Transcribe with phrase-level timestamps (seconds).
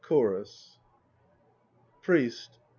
[0.03, 0.77] CHORUS.
[2.01, 2.57] PRIEST.